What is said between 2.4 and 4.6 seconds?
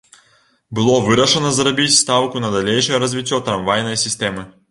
на далейшае развіццё трамвайнай сістэмы.